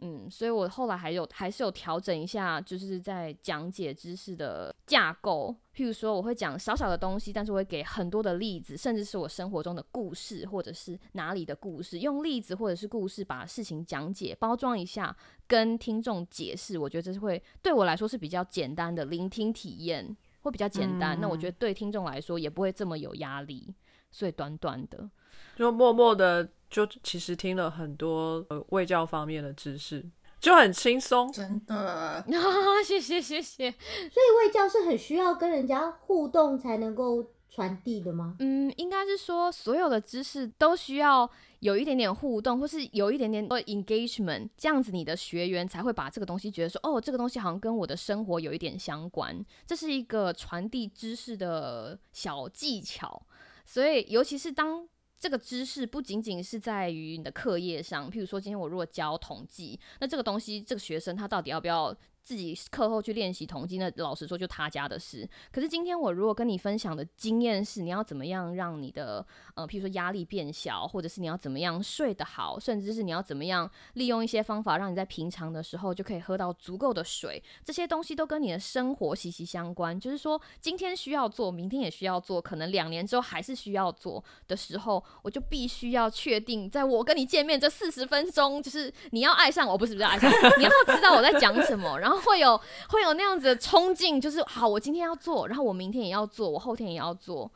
[0.00, 5.56] 嗯，所以我后来还有还是有调整一下，就是在讲解知识的架构。
[5.74, 16.78] 譬如说，我会讲少少的东西，但是我会给很多的例子，甚至是我生活中的故事，或者是哪里的故事，用例子或者是故事把事情讲解、包装一下，跟听众解释。
[16.78, 20.14] 我觉得这是会对我来说是比较简单的聆听体验，
[20.46, 21.18] 会比较简单。
[21.20, 23.74] 那我觉得对听众来说也不会这么有压力，
[24.10, 25.08] 所以短短的。
[25.56, 30.04] 就默默的就其实听了很多呃卫教方面的知识，
[30.40, 31.30] 就很轻松。
[31.32, 32.24] 真的
[32.84, 33.70] 谢谢谢谢。
[33.70, 33.78] 所
[34.22, 38.36] 以卫教是很需要跟人家互动才能够传递的吗？
[38.38, 41.30] 嗯，应该是说所有的知识都需要
[41.60, 49.44] 有一点点互动，或是有一点点的 engagement，这样子你的学员才会把这个东西觉得说，哦，这个东西好像跟我的生活有一点相关。
[49.66, 53.26] 这是一个传递知识的小技巧，
[53.64, 54.88] 所以尤其是当。
[55.18, 61.96] 这个知识不仅仅是在于你的课业上，譬如说今天我如果教统计，那这个东西这个学生他到底要不要？
[62.26, 65.26] 自己课后去练习统计，那老实说就他家的事。
[65.52, 79.96] 可是今天我如果跟你分享的经验是，你要怎么样让你的呃，譬如说压力变小，或者是你要怎么样睡得好，甚至是你要怎么样利用一些方法，让你在平常的时候就可以喝到足够的水，这些东西都跟你的生活息息相关。
[80.00, 92.15] 就是说今天需要做，明天也需要做，可能两年之后还是需要做的时候，我就必须要确定，在我跟你见面这四十分钟，就是你要爱上我，不是不是爱上，你要知道我在讲什么，然后。
[92.20, 97.50] 会有会有那样子的冲劲，就是好，我今天要做，然后我明天也要做，我后天也要做，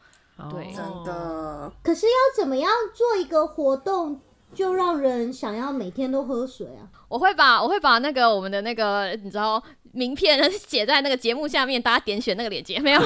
[0.50, 1.72] 对，真的。
[1.82, 4.20] 可是要怎么样做一个活动，
[4.54, 6.88] 就让人想要每天都喝水啊？
[7.10, 9.62] 我会把我会把那个我们的那个你知道。
[9.92, 13.00] 名片写在那个节目下面，大家点选那个链接没有？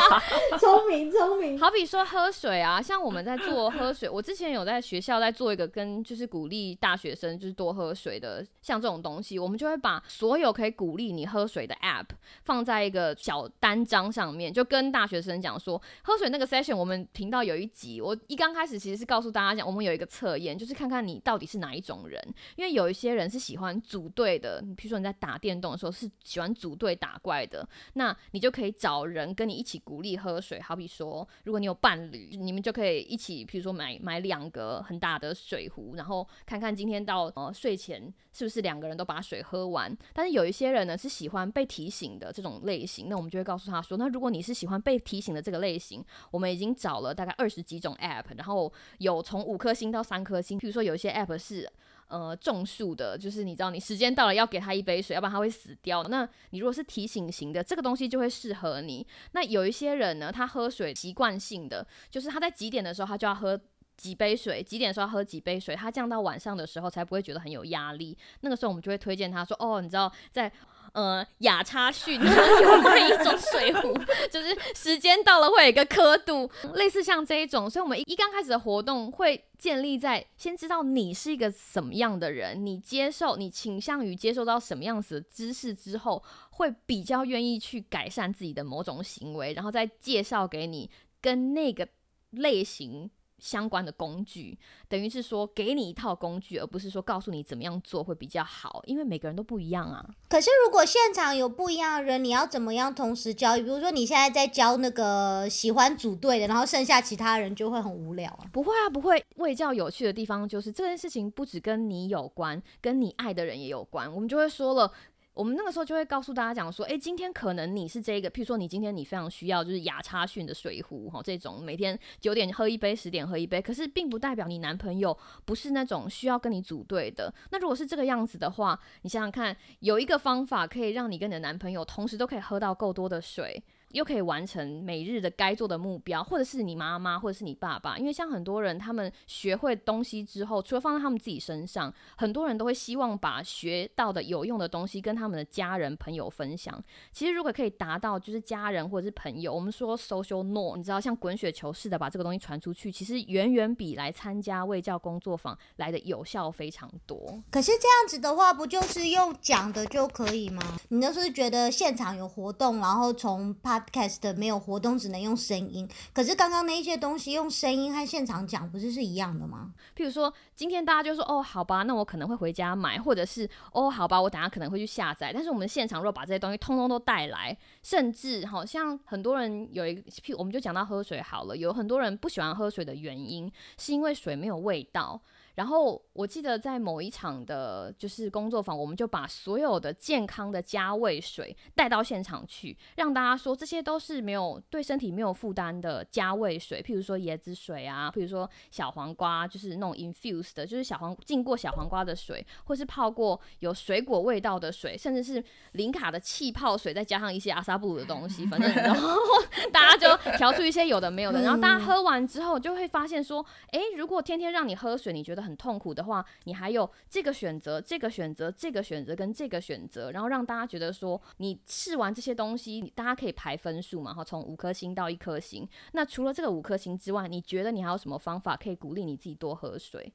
[0.58, 1.60] 聪明聪明。
[1.60, 12.06] 好比说喝水啊，像我们在做喝水，我之前有在学校在做一个跟就是鼓励大学生就是多喝水的，像这种东西，我们就会把所有可以鼓励你喝水的 App
[12.44, 22.18] 放在一个小单张上面，就跟大学生讲说，喝水那个 session，我们频道有一集，我一刚开始其实是告诉大家讲，我们有一个测验，就是看看你到底是哪一种人，
[22.56, 26.08] 因为有一些人是喜欢组队的，你比如说你在打电动的时候是。
[26.24, 30.60] 喜欢组队打怪的，那你就可以找人跟你一起鼓励喝水。
[30.60, 39.94] 好比说，如果你有伴侣，你们就可以一起，比如说买买两个很大的水壶，然后看看今天到呃睡前是不是两个人都把水喝完。
[40.12, 50.56] 但是有一些人呢是喜欢被提醒的这种类型，那我们就会告诉他说，那如果你是喜欢被提醒的这个类型，我们已经找了大概二十几种 App，然后有从五颗星到三颗星。
[50.56, 51.70] 比如说有一些 App 是。
[52.08, 56.02] 呃，种树的，就是你知道，你时间到了要给他一杯水，要不然他会死掉。
[56.04, 59.06] 那你如果是提醒型的，这个东西就会适合你。
[59.32, 63.58] 那有一些人呢，他喝水习惯性的，就是他在几点的时候他就要喝
[63.96, 68.16] 几杯水，几点的时候喝几杯水，他降到晚上的时候才不会觉得很有压力。
[68.40, 70.52] 那个时候我们就会推荐他说，哦，你知道在。
[70.92, 73.94] 呃，亚差逊 有那一种水壶，
[74.30, 77.68] 就是时间到了会有一个刻度，类似像这一种。
[77.68, 90.90] 所以，我们一一刚开始的活动会建立在先知道你是一个什么样的人，你接受，你倾向于接受到什么样子的知识之后，会比较愿意去改善自己的某种行为，然后再介绍给你
[91.22, 91.88] 跟那个
[92.32, 93.10] 类型。
[93.42, 94.56] 相关的工具，
[94.88, 100.08] 等于是说给你一套工具，而不是说告诉你怎么样做会比较好，因为每个人都不一样啊。
[100.28, 103.56] 可是如果现场有不一样的人，你要怎么样同时教？
[103.56, 108.46] 比如说你现在在教那个喜欢组队的，然后剩下其他人就会很无聊啊？
[108.52, 109.20] 不会啊，不会。
[109.36, 114.08] 为教有趣的地方就是这件事情不只跟你有关，跟你爱的人也有关。
[114.14, 114.92] 我们就会说了。
[115.34, 125.16] 我们那个时候就会告诉大家讲说，诶，今天可能你是这个，譬如说你今天你非常需要就是雅叉逊的水壶哈，这种每天九点喝一杯，十点喝一杯，可是并不代表你男朋友
[125.46, 127.32] 不是那种需要跟你组队的。
[127.50, 133.62] 那如果是这个样子的话，你想想看，有一个方法可以让你跟你的男朋友同时都可以喝到够多的水。
[133.92, 146.82] 又可以完成每日的该做的目标，或者是你妈妈，或者是你爸爸，因为像很多人，他们学会东西之后，除了放在他们自己身上，很多人都会希望把学到的有用的东西跟他们的家人朋友分享。
[147.12, 157.18] 其实如果可以达到，就是家人或者是朋友，我们说 social norm，你知道，像滚雪球似的把这个东西传出去，其实远远比来参加卫教工作坊来的有效非常多。
[157.50, 160.62] 可是这样子的话，不就是用讲的就可以吗？
[160.88, 163.81] 你那是觉得现场有活动，然后从怕。
[163.82, 165.88] Podcast 没有活动，只能用声音。
[166.12, 169.72] 可是刚刚那些东西用声音和现场讲，不是是一样的吗？
[169.96, 185.20] 譬如说，今天大家就说：“哦，好吧，那我可能会回家买，或者是哦，好吧，我等下可能会去下载。”但是我们现场如果把这些东西通通都带来，甚至好像很多人有一个，譬如我们就讲到喝水好了，有很多人不喜欢喝水的原因，是因为水没有味道。
[185.54, 209.18] 然后我记得在某一场的，就是工作坊，我们就把所有的健康的加味水带到现场去，让大家说这些都是没有对身体没有负担的加味水，譬如说椰子水啊，譬如说小黄瓜，就是那种 infused 的，就是小黄浸过小黄瓜的水，或是泡过有水果味道的水，甚至是零卡的气泡水，再加上一些阿萨布鲁的东西，反正 然后
[209.70, 215.41] 大家就调出一些有的没有的，然后大家喝完之后就会发现说，哎，如果天天让你喝水，你觉得？
[215.42, 225.68] 很痛苦的话，你还有这个选择、这个选择、这个选择跟这个选择，然后让大家觉得说，你试完这些东西，大家可以排分数嘛，哈，从五颗星到一颗星。
[225.92, 230.12] 那除了这个五颗星之外，你觉得你还有什么方法可以鼓励你自己多喝水？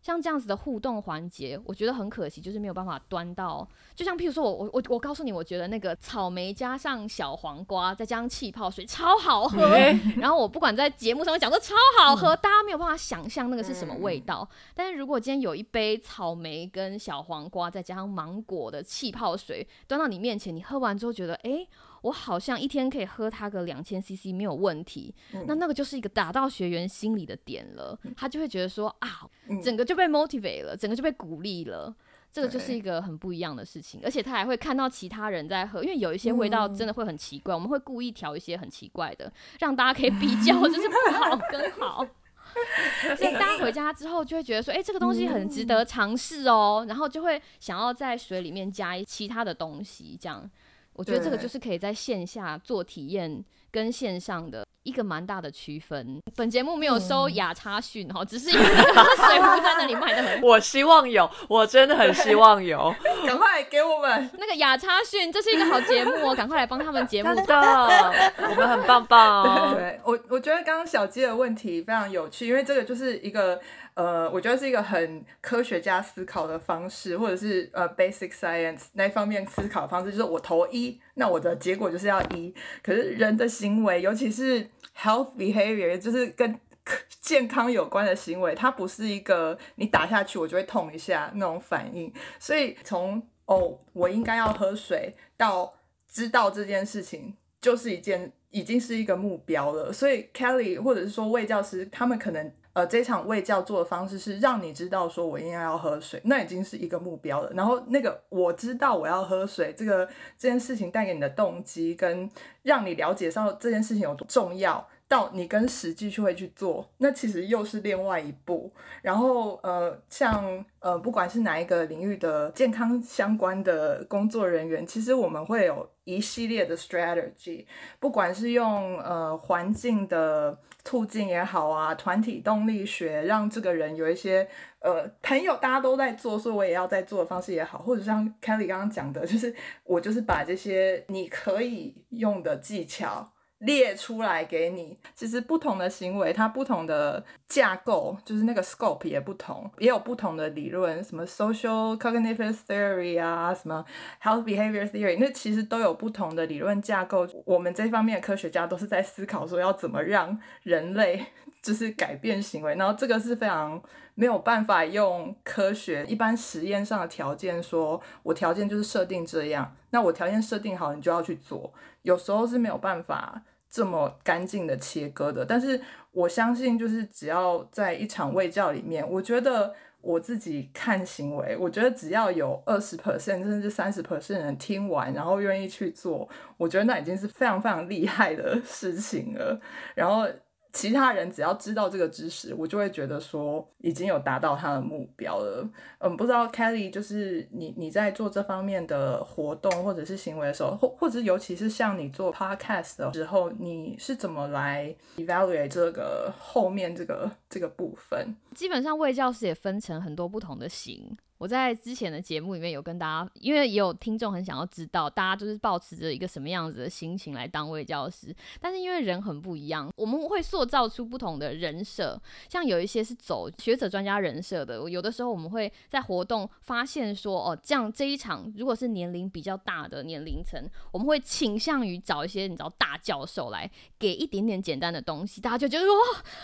[0.00, 3.68] 像这样子的互动环节，我觉得很可惜，就是没有办法端到。
[3.94, 9.60] 就像譬如说，我我我我告诉你，我觉得那个草莓加上小黄瓜，再加上气泡水，超好喝。
[10.18, 14.48] 然后我不管在节目上面讲说超好喝，大家没有办法想象那个是什么味道。
[14.74, 21.66] 但是如果今天有一杯草莓跟小黄瓜，再加上芒果的气泡水端到你面前，你喝完之后觉得，哎。
[22.02, 25.12] 我好像一天可以喝它个两千 CC 没有问题，
[25.48, 29.28] 那那个就是一个打到学员心里的点了，他就会觉得说啊，
[29.62, 31.94] 整个就被 motivate 了，整个就被鼓励了，
[32.32, 42.06] 这个就是一个很不一样的事情，而且他还会看到其他人在喝，因为有一些味道真的会很奇怪，我们会故意调一些很奇怪的，让大家可以比较， 就是不好跟好，
[43.16, 50.48] 所以大家回家之后就会觉得说，哎，这个东西很值得尝试哦，然后就会想要在水里面加其他的东西，这样。
[50.94, 56.18] 我觉得这个就是可以在线下做体验跟线上的一个蛮大的区分。
[56.34, 60.40] 本节目没有收雅差讯哈，只是因为 水壶在那里卖的很。
[60.42, 62.94] 我希望有，我真的很希望有，
[63.26, 69.74] 赶快给我们 那个雅差讯，这是一个好节目哦，赶快来帮他们节目的，我们很棒棒。
[69.74, 73.60] 对，我我觉得刚刚小鸡的问题非常有趣，因为这个就是一个。
[73.98, 82.54] 呃，我觉得是一个很科学家思考的方式，或者是呃 basic science 那一方面思考的方式，就是我投一，那我的结果就是要一。
[82.80, 84.62] 可是人的行为，尤其是
[84.96, 86.60] health behavior，就是跟
[87.20, 92.12] 健康有关的行为，它不是一个你打下去我就会痛一下那种反应。
[92.38, 95.74] 所以从哦，我应该要喝水，到
[96.06, 99.92] 知道这件事情，就是一件已经是一个目标了。
[99.92, 102.52] 所以 Kelly 或者是说魏教师，他们可能。
[102.78, 107.50] 呃，这场喂教做的方式是让你知道说我应该要喝水，那已经是一个目标了。
[107.52, 110.06] 然后那个我知道我要喝水，这个
[110.38, 112.30] 这件事情带给你的动机，跟
[112.62, 114.88] 让你了解上这件事情有多重要。
[115.08, 118.70] 到你跟实际去会去做，那其实又是另外一步。
[119.00, 127.64] 然后呃，像呃，不管是哪一个领域的健康相关的工作人员，其实我们会有一系列的 strategy，
[127.98, 134.46] 不管是用呃环境的促进也好啊，团体动力学让这个人有一些
[134.80, 143.32] 呃朋友大家都在做，所以我也要在做的方式也好，或者像 Kelly 刚刚讲的，就是我就是把这些你可以用的技巧。
[143.60, 153.84] 列出来给你，其实不同的行为，它不同的架构，就是那个 scope 也不同，也有不同的理论，什么 social cognitive theory 啊，什么
[154.22, 157.26] health behavior theory，那其实都有不同的理论架构。
[157.44, 161.26] 我们这方面的科学家都是在思考说要怎么让人类
[161.60, 163.82] 就是改变行为，然后这个是非常
[164.14, 171.72] 没有办法用科学一般实验上的条件说，我条件就是设定这样，那我条件设定好，你就要去做。
[172.02, 175.80] 有时候是没有办法这么干净的切割的，但是
[176.12, 189.60] 我相信，就是只要在一场卫教里面，我觉得我自己看行为，我觉得只要有二十 percent 甚至三十 percent 人听完，然后愿意去做，我觉得那已经是非常非常厉害的事情了。
[189.94, 190.26] 然后。
[190.72, 195.68] 其他人只要知道这个知识，我就会觉得说已经有达到他的目标了。
[195.98, 208.34] 嗯，不知道 Kelly 就是你你在做这方面的活动或者是行为的时候，或或者尤其是像你做 podcast 的时候，你是怎么来 evaluate 这个后面这个这个部分？
[208.54, 211.16] 基本上，卫教师也分成很多不同的型。
[211.38, 218.34] 我在之前的节目里面有跟大家，因为也有听众很想要知道，大家就是保持着一个什么样子的心情来当卫教师。
[218.60, 222.20] 但是因为人很不一样，我们会塑造出不同的人设。
[222.48, 236.00] 像有一些是走学者专家人设的，有的时候我们会在活动发现说，哦，这样这一场如果是年龄比较大的年龄层，我们会倾向于找一些你知道大教授来给一点点简单的东西，大家就觉得哇，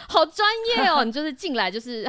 [0.09, 0.94] 好专业哦！
[0.95, 2.03] 哦你就是进来就是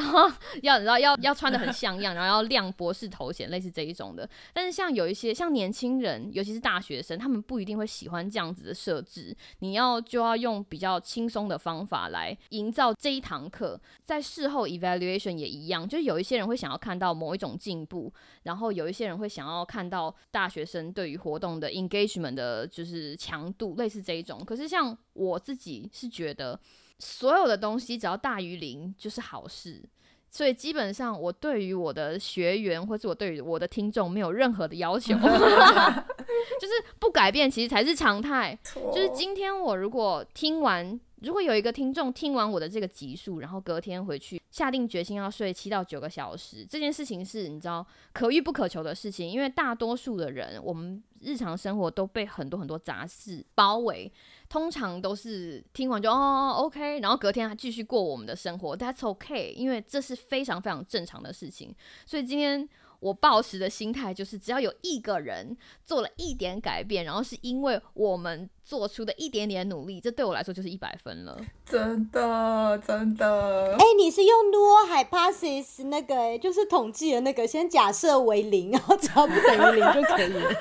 [0.62, 2.66] 要你知道要要穿的很像样，然后要亮。
[2.78, 9.34] 博士头衔类似这一种的，但是像有一些像年轻人，尤其是大学生，他们不一定会喜欢这样子的设置。
[9.60, 13.80] 你要就要用比较轻松的方法来营造这一堂课。
[14.04, 18.12] 在事后 evaluation 也一样，就是有一些人会想要看到某一种进步，
[18.44, 24.44] 然后有一些人会想要看到大学生对于活动的 engagement 的就是强度，类似这一种。
[24.44, 26.60] 可是像我自己是觉得，
[27.00, 29.84] 所有的东西只要大于零就是好事。
[30.30, 38.58] 所以基本上，我对于我的学员，或是我对于我的听众，没有任何的要求， 就是不改变，其实才是常态。
[38.94, 41.00] 就是今天我如果听完。
[41.22, 47.84] 如果有一个听众听完我的这个集数，然后隔天回去下定决心要睡七到九个小时，这件事情是你知道
[48.14, 54.12] 可遇不可求的事情，因为大多数的人，我们日常生活都被很多很多杂事包围，
[54.50, 61.76] 通常都是听完就哦 OK，然后隔天还继续过我们的生活，That's OK，因为这是非常非常正常的事情，
[62.06, 62.68] 所以今天。
[63.02, 71.38] 我抱持的心态就是，只要有一个人做了一点改变，然后是因为我们做出的一点点努力，这对我来说就是一百分了。
[71.66, 73.76] 真的，真的。
[73.76, 80.52] 哎、你是用 null hypothesis 那个、哎，就是统计的那个，先假设为零，然后只要不等于零就可以了。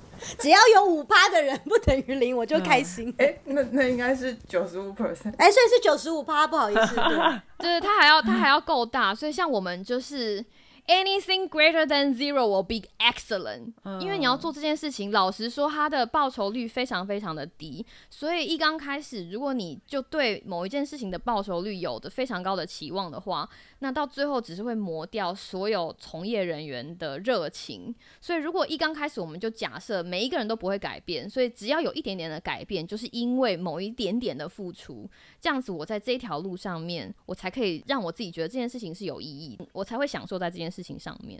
[0.38, 3.14] 只要有五趴的人不等于零，我就开心。
[3.18, 5.34] 哎、那那应该是九十五 percent。
[5.38, 6.94] 哎、所以是九十五趴，不好意思。
[6.96, 10.44] 对对， 他还要他还要够大，所以像我们就是。
[10.88, 23.48] Anything greater than zero will be excellent，、因为你要做这件事情，老实说，它的报酬率非常非常的低，所以一刚开始，如果你就对某一件事情的报酬率有着非常高的期望的话，
[23.80, 27.94] 那到最后只是会磨掉所有从业人员的热情。
[28.20, 35.08] 所以如果一刚开始我们就假设每一个人都不会改变，所以只要有一点点的改变，就是因为某一点点的付出，
[35.40, 41.38] 这样子我在这条路上面，我才可以让我自己觉得这件事情是有意义，我才会享受在这件事情上面。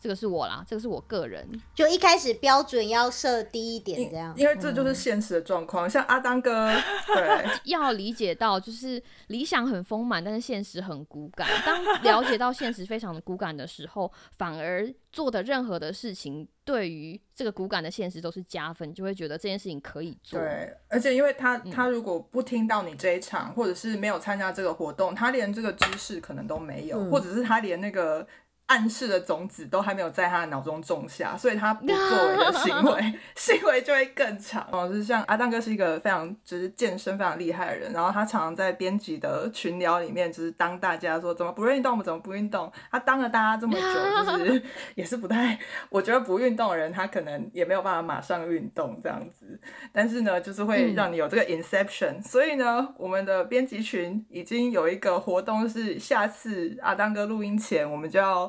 [0.00, 1.46] 这个是我啦，这个是我个人。
[1.74, 4.34] 就一开始标准要设低一点，这样。
[4.34, 5.88] 因为这就是现实的状况。
[5.88, 6.72] 像阿当哥，
[7.14, 11.46] 对，要理解到，就是理想很丰满，但是现实很骨感。
[11.66, 20.40] 当了解到现实非常的骨感的时候，反而做的任何的事情，对于这个骨感的现实都是加分，就会觉得这件事情可以做。
[20.40, 28.26] 对，而且因为他他如果不听到你这一场，或者是没有参加这个活动，他连这个知识可能都没有，或者是他连那个。
[28.70, 34.64] 暗示的种子都还没有在他的脑中种下，所以他不 作为的行为， 行为就会更长。
[34.70, 42.72] 哦，就是像阿当哥是一个非常就是健身非常厉害的人，然后他常常在编辑的群聊里面，就是当大家说怎么不运动，怎么不运动。
[42.92, 44.62] 他当了大家这么久，就 是
[44.94, 45.58] 也是不太，
[45.88, 49.58] 我觉得不运动的人，他可能也没有办法马上运动这样子。
[49.92, 58.48] 但是呢，就是会让你有这个 inception、所以呢，我们的编辑群已经有一个活动，是下次阿当哥录音前，我们就要。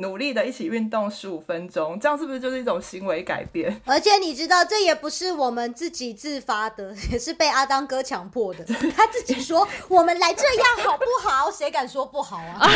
[0.00, 3.80] 努力的一起运动十五分钟，这样是不是就是一种行为改变？
[3.84, 8.64] 而且你知道，这也不是我们自己自发的， 也是被阿当哥强迫的。
[8.96, 12.66] 他自己说：“我们来这样好不好？”谁敢说不好啊？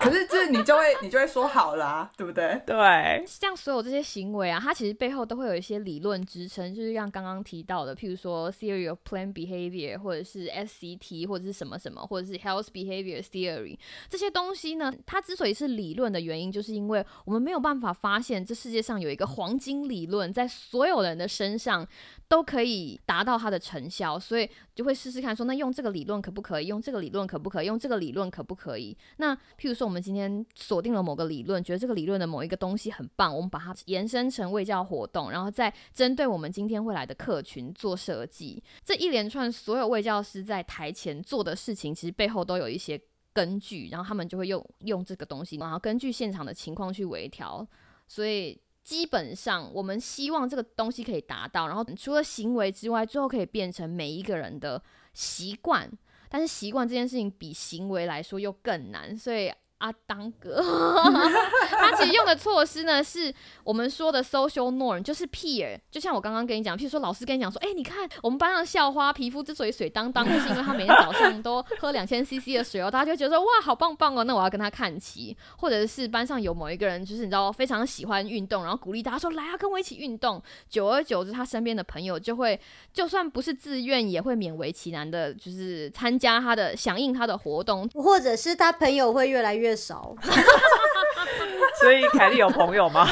[0.00, 2.60] 可是，就是你就会你就会说好啦，对不对？
[2.66, 13.78] 对，像所有这些行为啊，它其实背后都会有一些理论支撑，就是像刚刚提到的，譬如说 theory of planned behavior，或者是 SCT，或者是什么什么，或者是 health behavior theory
[14.10, 21.86] 这些东西呢，它之所以是理论的原因，就是因为我们没有办法发现这世界上有一个黄金理论，在所有人的身上
[22.26, 26.66] 都可以达到它的成效，所以就会试试看说，那用这个理论可不可以？
[26.66, 27.66] 用这个理论可不可以？
[27.66, 28.96] 用这个理论可不可以？
[29.18, 38.60] 那譬如说，我们今天锁定了某个理论，觉得这个理论的某一个东西很棒，我们把它延伸成卫教活动，然后再针对我们今天会来的客群做设计。
[38.84, 43.00] 这一连串所有卫教师在台前做的事情，其实背后都有一些。
[43.38, 47.64] 根据，然后他们就会用用这个东西，然后根据现场的情况去微调，
[48.08, 54.82] 所以基本上我们希望这个东西可以达到，然后除了行为之外，最后可以变成每一个人的
[55.12, 55.88] 习惯。
[56.28, 59.52] 但是习惯这件事情比行为来说又更难，所以。
[59.78, 60.62] 阿当哥，
[61.70, 63.32] 他其实用的措施呢，是
[63.64, 65.78] 我们说的 social norm，就是 peer。
[65.90, 75.36] 就像我刚刚跟你讲，譬如说老师跟你讲说，哎、你看我们班上校花皮肤之所以水当当，就是因为他每天早上都喝两千 CC 的水哦，大家就觉得说哇，好棒棒哦，那我要跟他看齐。
[75.56, 80.42] 或者是班上有某一个人，就是你知道非常喜欢运动，然后鼓励大家说来啊，跟我一起运动。
[80.68, 82.58] 久而久之，他身边的朋友就会，
[82.92, 90.14] 就算不是自愿，也会勉为其难的，就是参加他的响应他的活动，或者是他朋友会越来越少。
[91.80, 93.08] 所以凯莉有朋友吗？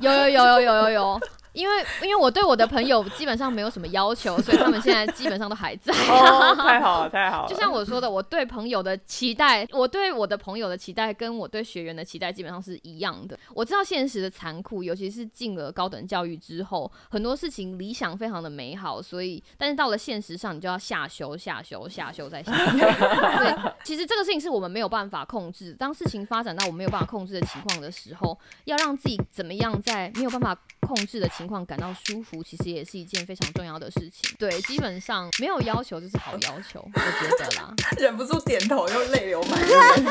[0.00, 1.20] 有有有有有有有，
[1.56, 5.92] 因为因为我对我的朋友基本上没有什么要求，所以他们现在基本上都还在。
[6.08, 7.48] 哦，太好了，太好了。
[7.48, 13.38] 就像我说的，我对朋友的期待，我对我的朋友的期待，跟我对学员的期待基本上是一样的。
[13.54, 22.78] 我知道现实的残酷，尤其是进了高等教育之后，很多事情理想非常的美好，所以但是到了现实上，你就要下修、下修、下修再下修。
[22.78, 25.74] 所以其实这个事情是我们没有办法控制。
[25.78, 34.34] 当事情发展到我们没有办法控制的情况的时候，要让自己怎么样在没有办法控制的情况感到舒服，其实也是一件非常重要的事情。
[34.38, 37.74] 对，基本上没有要求就是好要求，我觉得啦。
[37.98, 39.70] 忍不住点头，又泪流满面，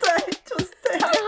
[0.00, 1.10] 对，就是这样。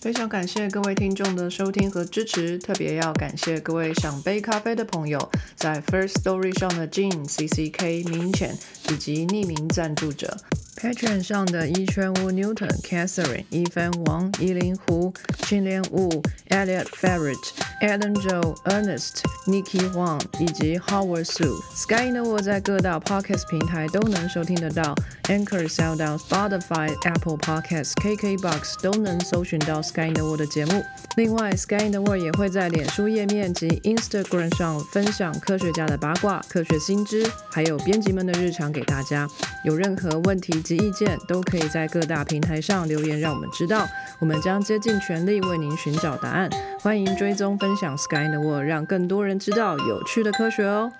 [0.00, 8.56] 非常感谢各位听众的收听和支持，特别要感谢各位想杯咖啡的朋友，在 First Story 上的 Jean、CCK、明浅
[8.90, 10.36] 以及匿名赞助者。
[10.76, 15.12] Patreon 上的一圈屋 Newton、Catherine、一分王、依林湖、
[15.46, 17.34] 青莲雾、Elliot Ferret、
[17.80, 21.50] Adam Joe、Ernest、Nikki Huang 以及 Howard Su。
[21.74, 30.84] Sky in the World 在各大 Podcast 平台都能收听得到，Anchor、SoundOut、Spotify、Apple Podcasts、KKBox 都能搜寻到 Sky in the World 的节目。
[31.16, 39.26] 另外，Sky in the World 也会在脸书页面及 Instagram 上分享科学家的八卦、科学新知，还有编辑们的日常给大家。
[39.64, 43.86] 有任何问题及意见，都可以在各大平台上留言，让我们知道，
[44.18, 46.50] 我们将竭尽全力为您寻找答案。
[46.80, 50.90] 欢迎追踪分享 Sky in the World，让更多人知道有趣的科学哦。